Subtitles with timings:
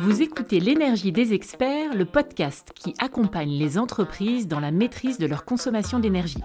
[0.00, 5.26] Vous écoutez L'énergie des experts, le podcast qui accompagne les entreprises dans la maîtrise de
[5.26, 6.42] leur consommation d'énergie.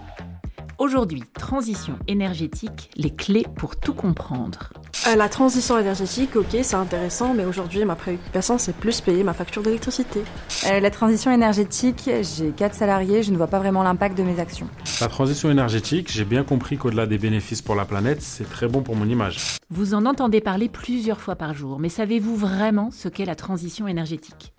[0.78, 4.72] Aujourd'hui, transition énergétique, les clés pour tout comprendre.
[5.06, 9.34] Euh, la transition énergétique, ok, c'est intéressant, mais aujourd'hui, ma préoccupation, c'est plus payer ma
[9.34, 10.22] facture d'électricité.
[10.66, 14.40] Euh, la transition énergétique, j'ai 4 salariés, je ne vois pas vraiment l'impact de mes
[14.40, 14.66] actions.
[15.02, 18.80] La transition énergétique, j'ai bien compris qu'au-delà des bénéfices pour la planète, c'est très bon
[18.80, 19.58] pour mon image.
[19.68, 23.86] Vous en entendez parler plusieurs fois par jour, mais savez-vous vraiment ce qu'est la transition
[23.86, 24.54] énergétique?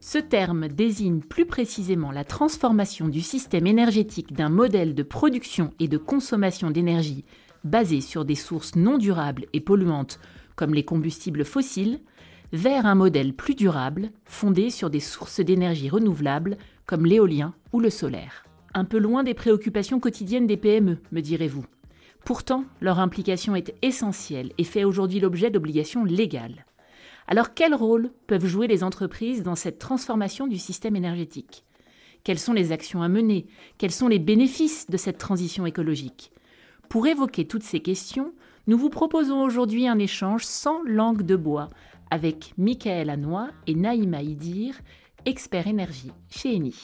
[0.00, 5.88] Ce terme désigne plus précisément la transformation du système énergétique d'un modèle de production et
[5.88, 7.26] de consommation d'énergie
[7.64, 10.18] basé sur des sources non durables et polluantes
[10.56, 12.00] comme les combustibles fossiles
[12.52, 17.90] vers un modèle plus durable fondé sur des sources d'énergie renouvelables comme l'éolien ou le
[17.90, 18.44] solaire.
[18.74, 21.64] Un peu loin des préoccupations quotidiennes des PME, me direz-vous.
[22.24, 26.66] Pourtant, leur implication est essentielle et fait aujourd'hui l'objet d'obligations légales.
[27.26, 31.64] Alors quel rôle peuvent jouer les entreprises dans cette transformation du système énergétique?
[32.24, 33.46] Quelles sont les actions à mener?
[33.78, 36.32] Quels sont les bénéfices de cette transition écologique?
[36.90, 38.32] Pour évoquer toutes ces questions,
[38.66, 41.70] nous vous proposons aujourd'hui un échange sans langue de bois
[42.10, 44.74] avec Michael Anois et Naïma Idir,
[45.24, 46.74] experts énergie chez Eni.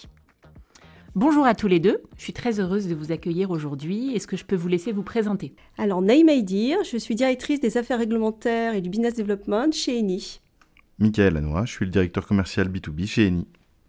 [1.16, 4.14] Bonjour à tous les deux, je suis très heureuse de vous accueillir aujourd'hui.
[4.14, 5.56] Est-ce que je peux vous laisser vous présenter?
[5.77, 10.38] Alors, Naïma Idir, je suis directrice des affaires réglementaires et du business development chez Eni.
[11.00, 13.48] Michael Lanois, je suis le directeur commercial B2B chez Eni.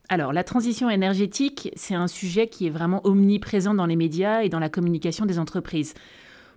[0.09, 4.50] Alors, la transition énergétique, c'est un sujet qui est vraiment omniprésent dans les médias et
[4.50, 5.95] dans la communication des entreprises.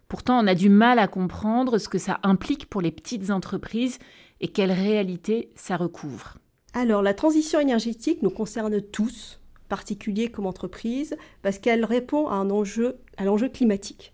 [0.06, 3.98] Pourtant, on a du mal à comprendre ce que ça implique pour les petites entreprises
[4.40, 6.38] et quelle réalité ça recouvre.
[6.74, 13.48] Alors, la transition énergétique nous concerne tous, particulier comme entreprise parce qu'elle répond à l'enjeu
[13.48, 14.12] climatique.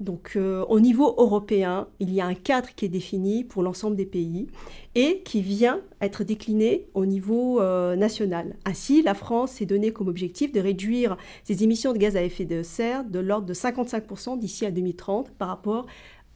[0.00, 3.96] Donc euh, au niveau européen, il y a un cadre qui est défini pour l'ensemble
[3.96, 4.48] des pays
[4.94, 8.56] et qui vient être décliné au niveau euh, national.
[8.64, 12.44] Ainsi, la France s'est donné comme objectif de réduire ses émissions de gaz à effet
[12.44, 15.86] de serre de l'ordre de 55% d'ici à 2030 par rapport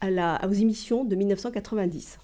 [0.01, 2.19] aux émissions de 1990.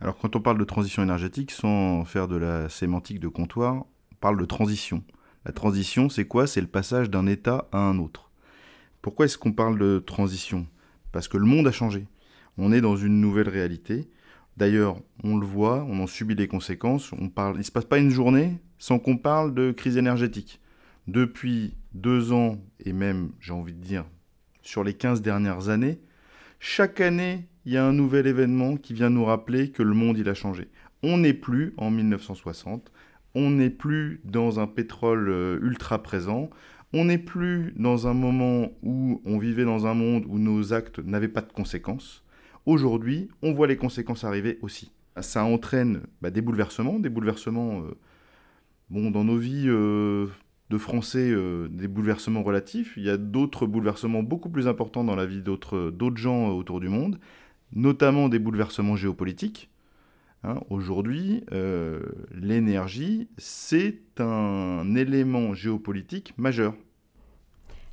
[0.00, 4.14] Alors quand on parle de transition énergétique, sans faire de la sémantique de comptoir, on
[4.20, 5.04] parle de transition.
[5.44, 6.48] La transition, c'est quoi?
[6.48, 8.25] C'est le passage d'un état à un autre.
[9.06, 10.66] Pourquoi est-ce qu'on parle de transition?
[11.12, 12.08] Parce que le monde a changé.
[12.58, 14.10] On est dans une nouvelle réalité.
[14.56, 17.12] D'ailleurs, on le voit, on en subit les conséquences.
[17.12, 20.60] On il ne se passe pas une journée sans qu'on parle de crise énergétique.
[21.06, 24.06] Depuis deux ans, et même, j'ai envie de dire,
[24.62, 26.00] sur les 15 dernières années,
[26.58, 30.18] chaque année, il y a un nouvel événement qui vient nous rappeler que le monde,
[30.18, 30.66] il a changé.
[31.04, 32.90] On n'est plus en 1960,
[33.36, 36.48] on n'est plus dans un pétrole euh, ultra présent,
[36.94, 41.00] on n'est plus dans un moment où on vivait dans un monde où nos actes
[41.00, 42.24] n'avaient pas de conséquences.
[42.64, 44.90] Aujourd'hui, on voit les conséquences arriver aussi.
[45.20, 50.28] Ça entraîne bah, des bouleversements, des bouleversements euh, dans nos vies euh,
[50.70, 51.34] de Français,
[51.70, 52.94] des bouleversements relatifs.
[52.96, 56.88] Il y a d'autres bouleversements beaucoup plus importants dans la vie d'autres gens autour du
[56.88, 57.20] monde,
[57.72, 59.70] notamment des bouleversements géopolitiques.
[60.46, 62.02] Hein, aujourd'hui, euh,
[62.32, 66.74] l'énergie, c'est un élément géopolitique majeur.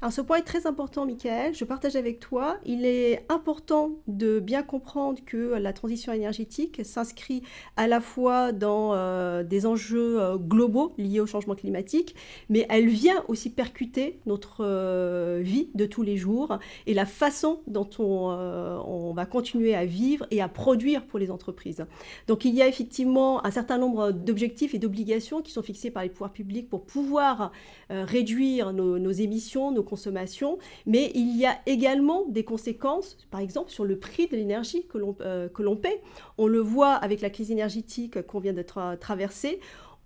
[0.03, 1.55] Alors ce point est très important, Michael.
[1.55, 2.57] Je partage avec toi.
[2.65, 7.41] Il est important de bien comprendre que la transition énergétique s'inscrit
[7.77, 12.15] à la fois dans euh, des enjeux euh, globaux liés au changement climatique,
[12.49, 17.61] mais elle vient aussi percuter notre euh, vie de tous les jours et la façon
[17.67, 21.85] dont on, va continuer à vivre et à produire pour les entreprises.
[22.27, 26.03] Donc il y a effectivement un certain nombre d'objectifs et d'obligations qui sont fixés par
[26.03, 27.51] les pouvoirs publics pour pouvoir
[27.89, 33.69] réduire nos, nos émissions, nos consommation, mais il y a également des conséquences, par exemple,
[33.69, 36.01] sur le prix de l'énergie que l'on euh, paie.
[36.39, 39.59] On le voit avec la crise énergétique qu'on vient d'être euh, traversée.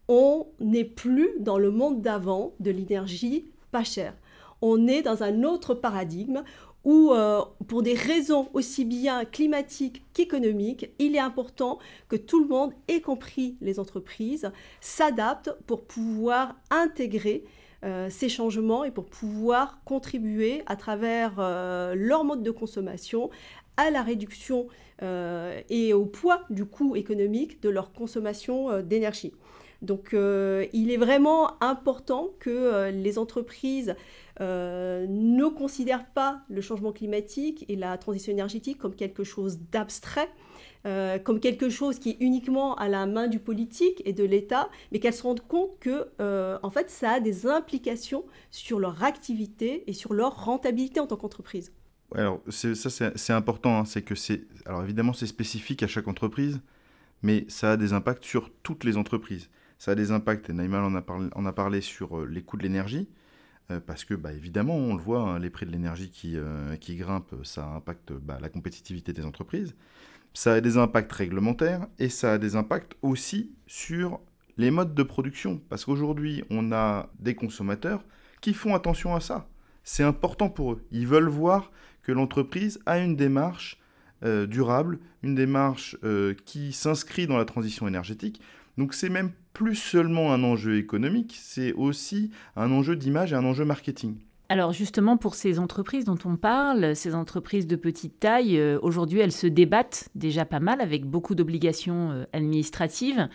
[0.10, 4.14] On n'est plus dans le monde d'avant de l'énergie pas chère.
[4.62, 6.44] On est dans un autre paradigme
[6.84, 12.48] où, euh, pour des raisons aussi bien climatiques qu'économiques, il est important que tout le
[12.48, 14.52] monde, y compris les entreprises,
[14.82, 17.46] s'adapte pour pouvoir intégrer
[17.84, 23.30] euh, ces changements et pour pouvoir contribuer à travers euh, leur mode de consommation
[23.78, 24.68] à la réduction
[25.04, 29.34] euh, et au poids du coût économique de leur consommation d'énergie.
[29.84, 33.96] Donc il est vraiment important que les entreprises
[34.40, 40.30] ne considèrent pas le changement climatique et la transition énergétique comme quelque chose d'abstrait,
[40.86, 44.70] euh, comme quelque chose qui est uniquement à la main du politique et de l'État,
[44.92, 49.04] mais qu'elles se rendent compte que, euh, en fait, ça a des implications sur leur
[49.04, 51.72] activité et sur leur rentabilité en tant qu'entreprise.
[52.16, 56.62] alors ça c'est important, hein, c'est que c'est, alors évidemment c'est spécifique à chaque entreprise,
[57.22, 59.50] mais ça a des impacts sur toutes les entreprises.
[59.80, 62.64] Ça a des impacts, et Naïmal en a parlé, a parlé sur les coûts de
[62.64, 63.10] l'énergie,
[63.86, 66.38] parce que bah, évidemment, on le voit, hein, les prix de l'énergie qui,
[66.80, 69.76] qui grimpent, ça impacte bah, la compétitivité des entreprises.
[70.34, 74.20] Ça a des impacts réglementaires et ça a des impacts aussi sur
[74.58, 75.62] les modes de production.
[75.70, 78.04] Parce qu'aujourd'hui, on a des consommateurs
[78.42, 79.48] qui font attention à ça.
[79.84, 80.86] C'est important pour eux.
[80.92, 81.72] Ils veulent voir
[82.04, 83.80] que l'entreprise a une démarche
[84.24, 88.42] euh, durable, une démarche euh, qui s'inscrit dans la transition énergétique.
[88.78, 93.46] Donc c'est même plus seulement un enjeu économique, c'est aussi un enjeu d'image et un
[93.46, 94.18] enjeu marketing.
[94.50, 99.20] Alors justement, pour ces entreprises dont on parle, ces entreprises de petite taille, euh, aujourd'hui,
[99.20, 103.28] elles se débattent déjà pas mal avec beaucoup d'obligations administratives.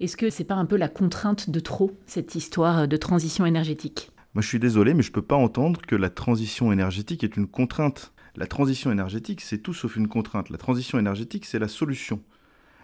[0.00, 4.10] Est-ce que c'est pas un peu la contrainte de trop, cette histoire de transition énergétique?
[4.34, 7.36] Moi, je suis désolé, mais je ne peux pas entendre que la transition énergétique est
[7.36, 8.12] une contrainte.
[8.34, 10.48] La transition énergétique, c'est tout sauf une contrainte.
[10.48, 12.22] La transition énergétique, c'est la solution.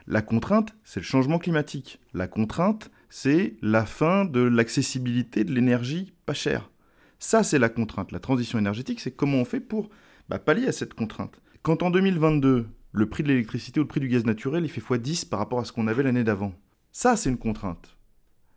[0.06, 1.98] La contrainte, c'est le changement climatique.
[2.12, 6.70] La contrainte, c'est la fin de l'accessibilité de l'énergie pas chère.
[7.18, 8.12] Ça, c'est la contrainte.
[8.12, 9.90] La transition énergétique, c'est comment on fait pour
[10.28, 11.40] bah, pallier à cette contrainte.
[11.62, 14.80] Quand en 2022, le prix de l'électricité ou le prix du gaz naturel, il fait
[14.80, 16.54] x10 par rapport à ce qu'on avait l'année d'avant,
[16.92, 17.96] ça, c'est une contrainte.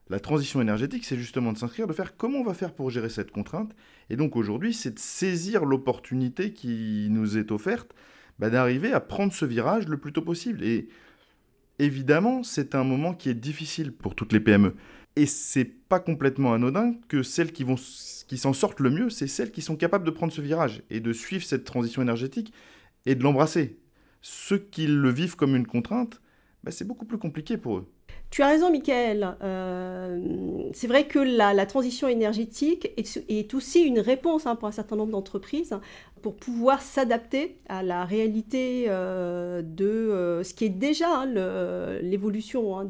[0.09, 3.09] La transition énergétique, c'est justement de s'inscrire, de faire comment on va faire pour gérer
[3.09, 3.73] cette contrainte.
[4.09, 7.93] Et donc aujourd'hui, c'est de saisir l'opportunité qui nous est offerte
[8.39, 10.63] bah, d'arriver à prendre ce virage le plus tôt possible.
[10.63, 10.89] Et
[11.79, 14.75] évidemment, c'est un moment qui est difficile pour toutes les PME.
[15.15, 19.27] Et c'est pas complètement anodin que celles qui, vont, qui s'en sortent le mieux, c'est
[19.27, 22.53] celles qui sont capables de prendre ce virage et de suivre cette transition énergétique
[23.05, 23.77] et de l'embrasser.
[24.21, 26.21] Ceux qui le vivent comme une contrainte,
[26.63, 27.91] bah, c'est beaucoup plus compliqué pour eux.
[28.31, 29.35] Tu as raison, Michael.
[29.43, 34.95] Euh, c'est vrai que la, transition énergétique est, aussi une réponse hein, pour un certain
[34.95, 35.77] nombre d'entreprises
[36.21, 41.25] pour pouvoir s'adapter à la réalité euh, de euh, ce qui est déjà hein,
[42.01, 42.89] l'évolution hein,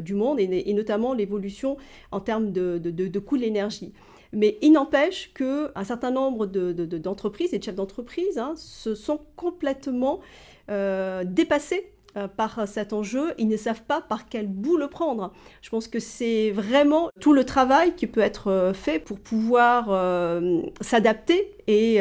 [0.00, 1.76] du monde et, notamment l'évolution
[2.10, 3.92] en termes de, de, coût de l'énergie.
[4.32, 10.18] Mais il n'empêche qu'un certain nombre d'entreprises et de chefs d'entreprise se sont complètement
[10.66, 15.32] dépassés euh, par cet enjeu, ils ne savent pas par quel bout le prendre.
[15.62, 19.86] Je pense que c'est vraiment tout le travail qui peut être euh, fait pour pouvoir
[19.88, 22.00] euh, s'adapter et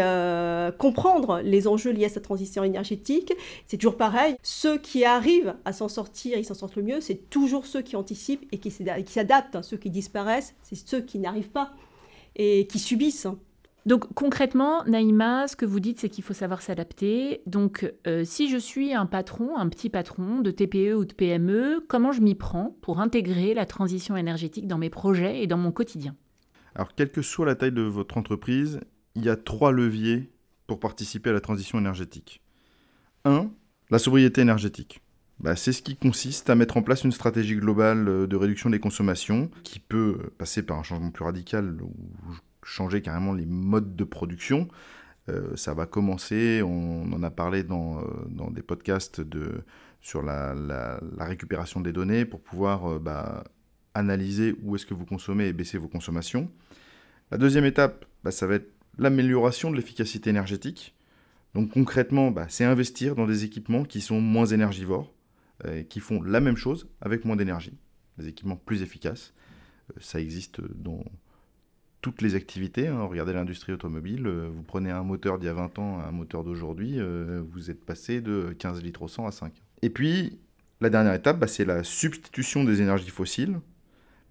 [0.79, 3.31] comprendre les enjeux liés à cette transition énergétique.
[3.67, 7.29] C'est toujours pareil, ceux qui arrivent à s'en sortir, ils s'en sortent le mieux, c'est
[7.29, 9.61] toujours ceux qui anticipent et qui s'adaptent.
[9.61, 11.71] Ceux qui disparaissent, c'est ceux qui n'arrivent pas
[12.35, 13.27] et qui subissent.
[13.85, 17.41] Donc concrètement, Naïma, ce que vous dites, c'est qu'il faut savoir s'adapter.
[17.47, 21.83] Donc euh, si je suis un patron, un petit patron de TPE ou de PME,
[21.87, 25.71] comment je m'y prends pour intégrer la transition énergétique dans mes projets et dans mon
[25.71, 26.15] quotidien?
[26.75, 28.81] Alors quelle que soit la taille de votre entreprise,
[29.15, 30.31] il y a trois leviers
[30.67, 32.41] pour participer à la transition énergétique.
[33.25, 33.51] Un,
[33.89, 35.01] la sobriété énergétique.
[35.39, 38.69] Bah, c'est ce qui consiste à mettre en place une stratégie globale euh, de réduction
[38.69, 41.75] des consommations qui peut passer par un changement plus radical
[42.63, 44.67] changer carrément les modes de production.
[45.29, 49.21] Euh, ça va commencer, on, en a parlé dans, euh, des podcasts
[50.01, 53.43] sur la, la, récupération des données pour pouvoir euh, bah,
[53.93, 56.49] analyser où est-ce que vous consommez et baisser vos consommations.
[57.29, 60.95] La deuxième étape, bah, ça va être l'amélioration de l'efficacité énergétique.
[61.53, 65.13] Donc concrètement, bah, c'est investir dans des équipements qui sont moins énergivores,
[65.89, 67.77] qui font la même chose avec moins d'énergie,
[68.17, 69.31] des équipements plus efficaces.
[69.99, 71.03] ça existe dans
[72.01, 72.87] toutes les activités.
[72.87, 73.03] Hein.
[73.03, 76.11] Regardez l'industrie automobile, euh, vous prenez un moteur d'il y a 20 ans à un
[76.11, 79.53] moteur d'aujourd'hui, euh, vous êtes passé de 15 litres au 100 à 5.
[79.81, 80.39] Et puis,
[80.81, 83.59] la dernière étape, bah, c'est la substitution des énergies fossiles.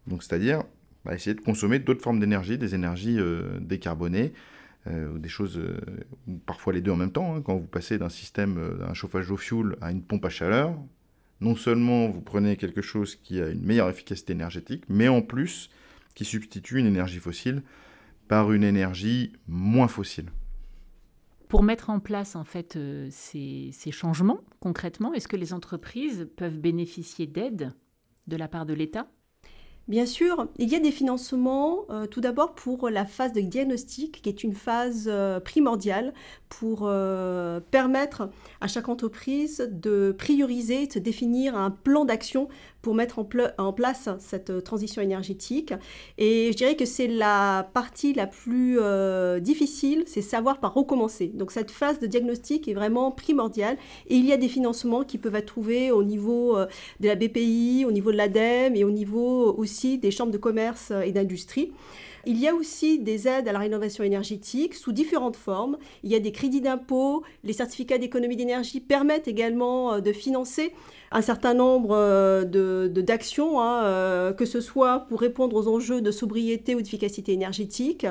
[0.06, 0.64] Donc, c'est-à-dire
[1.04, 4.32] bah, essayer de consommer d'autres formes d'énergie, des énergies euh, décarbonées,
[4.86, 5.60] ou des choses,
[6.46, 7.36] parfois les deux en même temps.
[7.36, 7.42] Hein.
[7.42, 10.74] quand vous passez d'un système, d'un chauffage au fioul à une pompe à chaleur,
[11.42, 15.68] non seulement vous prenez quelque chose qui a une meilleure efficacité énergétique, mais en plus,
[16.14, 17.62] qui substitue une énergie fossile
[18.28, 20.30] par une énergie moins fossile.
[21.48, 26.58] Pour mettre en place en fait euh, ces, changements concrètement, est-ce que les entreprises peuvent
[26.58, 27.72] bénéficier d'aide
[28.28, 29.10] de la part de l'État?
[29.90, 34.22] Bien sûr, il y a des financements, euh, tout d'abord pour la phase de diagnostic,
[34.22, 36.14] qui est une phase euh, primordiale
[36.48, 38.30] pour euh, permettre
[38.60, 42.48] à chaque entreprise de prioriser, de définir un plan d'action
[42.82, 43.18] pour mettre
[43.58, 45.74] en, place cette transition énergétique.
[46.18, 48.78] Et je dirais que c'est la partie la plus
[49.42, 51.26] difficile, c'est savoir par où commencer.
[51.26, 53.76] Donc cette phase de diagnostic est vraiment primordiale
[54.08, 57.84] et il y a des financements qui peuvent être trouvés au niveau de la BPI,
[57.86, 61.72] au niveau de l'ADEME et au niveau aussi des chambres de commerce et d'industrie.
[62.26, 65.78] Il y a aussi des aides à la rénovation énergétique sous différentes formes.
[66.02, 70.72] Il y a des crédits d'impôt, les certificats d'économie d'énergie permettent également euh, de financer
[71.12, 71.96] un certain nombre
[72.44, 78.06] de, d'actions, hein, que ce soit pour répondre aux enjeux de sobriété ou d'efficacité énergétique,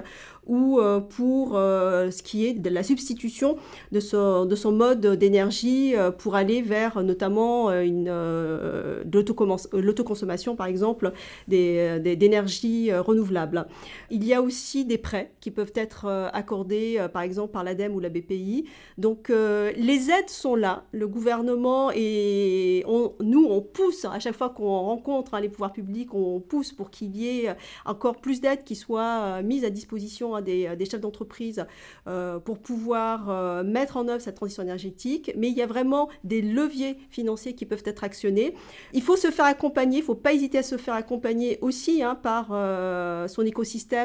[0.45, 3.55] ou pour ce qui est de la substitution
[3.93, 11.13] de son, de mode d'énergie pour aller vers notamment l'autoconsommation, par exemple,
[11.47, 13.65] d'énergie renouvelable.
[14.11, 17.99] Il y a aussi des prêts qui peuvent être accordés, par exemple, par l'ADEME ou
[17.99, 18.65] la BPI.
[18.97, 20.83] Donc, les aides sont là.
[20.91, 22.83] Le gouvernement et
[23.19, 26.89] nous, on pousse à chaque fois qu'on rencontre hein, les pouvoirs publics, on pousse pour
[26.89, 31.65] qu'il y ait encore plus d'aides qui soient mises à disposition hein, des, chefs d'entreprise
[32.07, 35.31] euh, pour pouvoir euh, mettre en œuvre cette transition énergétique.
[35.37, 38.53] Mais il y a vraiment des leviers financiers qui peuvent être actionnés.
[38.93, 42.01] Il faut se faire accompagner, il ne faut pas hésiter à se faire accompagner aussi
[42.03, 43.98] hein, par euh, son écosystème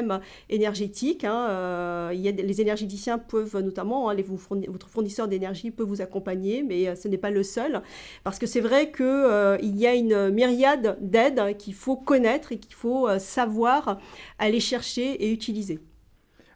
[0.49, 1.23] énergétique.
[1.23, 7.07] y a, les énergéticiens peuvent notamment, les, votre fournisseur d'énergie peut vous accompagner, mais ce
[7.07, 7.81] n'est pas le seul.
[8.23, 12.75] Parce que c'est vrai qu'il y a une myriade d'aides qu'il faut connaître et qu'il
[12.75, 13.99] faut savoir
[14.39, 15.79] aller chercher et utiliser.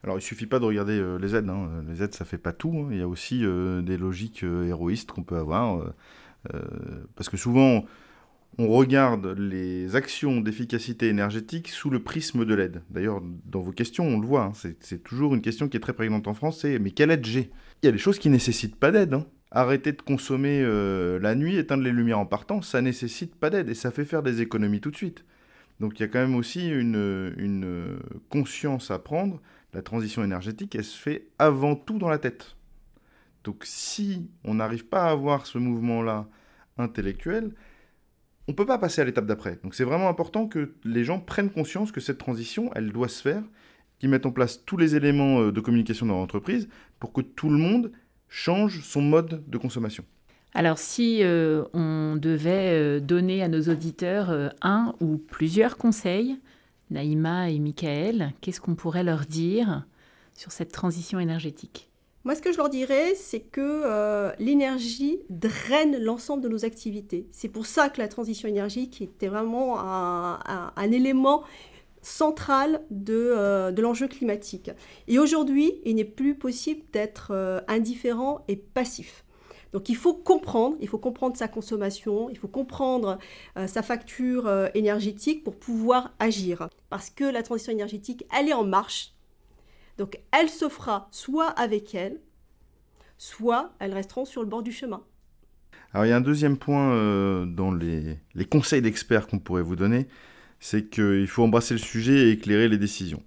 [0.03, 1.49] Alors, il suffit pas de regarder euh, les aides.
[1.49, 1.83] Hein.
[1.87, 2.73] Les aides, ça fait pas tout.
[2.73, 2.89] Hein.
[2.91, 5.93] Il y a aussi euh, des logiques euh, héroïstes qu'on peut avoir.
[7.15, 7.83] parce que souvent,
[8.59, 12.81] on regarde les actions d'efficacité énergétique sous le prisme de l'aide.
[12.89, 14.43] D'ailleurs, dans vos questions, on le voit.
[14.43, 14.73] Hein.
[14.81, 16.59] c'est toujours une question qui est très prégnante en France.
[16.59, 17.51] C'est mais quelle aide j'ai?
[17.81, 19.17] Il y a des choses qui nécessitent pas d'aide.
[19.51, 23.73] Arrêter de consommer la nuit, éteindre les lumières en partant, ça nécessite pas d'aide et
[23.73, 25.23] ça fait faire des économies tout de suite.
[25.79, 27.97] Donc il y a quand même aussi une
[28.29, 29.41] conscience à prendre
[29.73, 32.57] la transition énergétique, elle se fait avant tout dans la tête.
[33.43, 36.27] Donc si on n'arrive pas à avoir ce mouvement-là
[36.77, 37.53] intellectuel,
[38.49, 39.59] on ne peut pas passer à l'étape d'après.
[39.61, 43.21] Donc c'est vraiment important que les gens prennent conscience que cette transition, elle doit se
[43.21, 43.43] faire,
[43.99, 46.67] qu'ils mettent en place tous les éléments euh, de communication dans l'entreprise
[46.99, 47.91] pour que tout le monde
[48.27, 50.03] change son mode de consommation.
[50.55, 56.39] Alors si euh, on devait euh, donner à nos auditeurs un ou plusieurs conseils
[56.89, 59.85] Naïma et Michael, qu'est-ce qu'on pourrait leur dire
[60.33, 61.88] sur cette transition énergétique?
[62.25, 67.27] Moi, ce que je leur dirais, c'est que euh, l'énergie draine l'ensemble de nos activités.
[67.31, 71.43] C'est pour ça que la transition énergétique était vraiment un, élément
[72.01, 74.69] central euh, de l'enjeu climatique.
[75.07, 79.23] Et aujourd'hui, il n'est plus possible d'être euh, indifférent et passif.
[79.71, 83.19] Donc il faut comprendre, il faut comprendre sa consommation, il faut comprendre
[83.67, 86.69] sa facture énergétique pour pouvoir agir.
[86.89, 89.13] Parce que la transition énergétique, elle est en marche.
[89.99, 90.65] Donc elle se
[91.11, 92.21] soit avec elle,
[93.17, 95.03] soit elles resteront sur le bord du chemin.
[95.93, 98.17] Alors il y a un deuxième point euh, dans les,
[98.49, 100.07] conseils d'experts qu'on pourrait vous donner,
[100.61, 103.21] c'est qu'il faut embrasser le sujet et éclairer les décisions.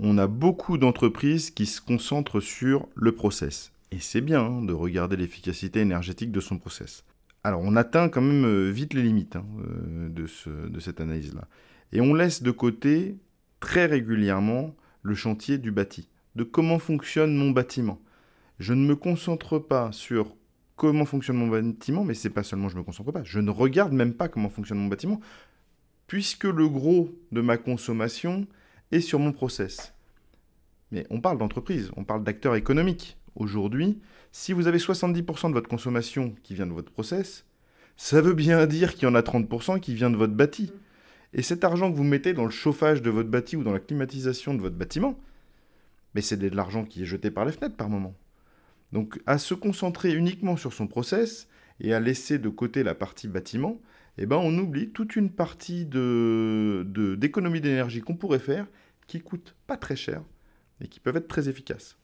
[0.00, 4.72] On a beaucoup d'entreprises qui se concentrent sur le process et c'est bien hein, de
[4.72, 7.04] regarder l'efficacité énergétique de son process.
[7.44, 11.46] Alors on atteint quand même euh, vite les limites hein, euh, de cette analyse-là.
[11.92, 13.16] Et on laisse de côté
[13.60, 18.00] très régulièrement le chantier du bâti, de comment fonctionne mon bâtiment.
[18.58, 20.34] Je ne me concentre pas sur
[20.76, 23.92] comment fonctionne mon bâtiment, mais c'est pas seulement je me concentre pas, je ne regarde
[23.92, 25.20] même pas comment fonctionne mon bâtiment,
[26.06, 28.46] puisque le gros de ma consommation
[28.92, 29.94] est sur mon process.
[30.90, 34.00] Mais on parle d'entreprise, on parle d'acteurs économiques aujourd'hui,
[34.32, 37.44] si vous avez 70% de votre consommation qui vient de votre process,
[37.96, 40.72] ça veut bien dire qu'il y en a 30% qui vient de votre bâti.
[41.34, 43.80] Et cet argent que vous mettez dans le chauffage de votre bâti ou dans la
[43.80, 45.18] climatisation de votre bâtiment,
[46.14, 48.14] mais c'est de l'argent qui est jeté par les fenêtres par moment.
[48.92, 51.48] Donc à se concentrer uniquement sur son process
[51.80, 53.80] et à laisser de côté la partie bâtiment,
[54.16, 58.66] eh ben on oublie toute une partie d'économie d'énergie qu'on pourrait faire
[59.06, 60.22] qui coûte pas très cher
[60.80, 61.98] et qui peuvent être très efficaces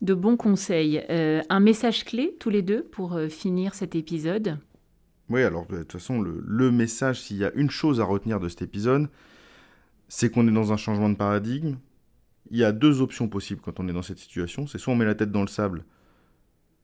[0.00, 1.02] de bons conseils.
[1.10, 4.58] Euh, un message clé, tous les deux, pour euh, finir cet épisode?
[5.30, 8.48] Oui, alors de toute façon, le, message, s'il y a une chose à retenir de
[8.48, 9.08] cet épisode,
[10.08, 11.76] c'est qu'on est dans un changement de paradigme.
[12.50, 14.66] Il y a deux options possibles quand on est dans cette situation.
[14.66, 15.84] C'est soit on met la tête dans le sable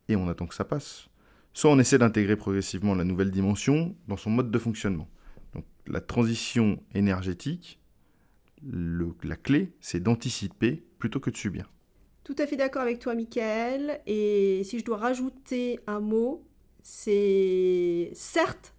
[0.09, 1.09] et on attend que ça passe,
[1.55, 5.09] soit on essaie d'intégrer progressivement la nouvelle dimension dans son mode de fonctionnement.
[5.55, 7.81] Donc la transition énergétique,
[8.63, 11.71] la clé, c'est d'anticiper plutôt que de subir.
[12.25, 14.01] Tout à fait d'accord avec toi, Michael.
[14.07, 16.43] Et si je dois rajouter un mot,
[16.85, 18.75] c'est certes,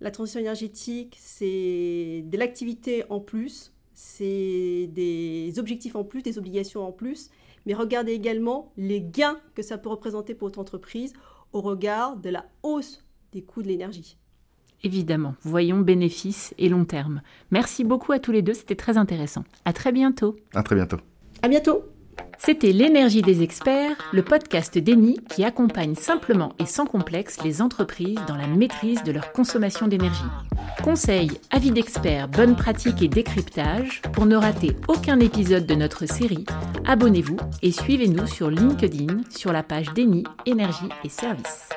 [0.00, 6.86] la transition énergétique, c'est de l'activité en plus, c'est des objectifs en plus, des obligations
[6.86, 7.30] en plus,
[7.66, 11.12] mais regardez également les gains que ça peut représenter pour votre entreprise
[11.52, 14.16] au regard de la hausse des coûts de l'énergie.
[14.84, 17.20] Évidemment, voyons bénéfices et long terme.
[17.50, 19.42] Merci beaucoup à tous les deux, c'était très intéressant.
[19.64, 20.36] À très bientôt.
[20.54, 20.98] À très bientôt.
[21.42, 21.82] À bientôt.
[22.38, 28.18] C'était L'énergie des experts, le podcast d'Eni qui accompagne simplement et sans complexe les entreprises
[28.28, 30.22] dans la maîtrise de leur consommation d'énergie.
[30.82, 36.46] Conseils, avis d'experts, bonnes pratiques et décryptage, pour ne rater aucun épisode de notre série,
[36.86, 41.68] abonnez-vous et suivez-nous sur LinkedIn sur la page d'Eni Énergie et Services.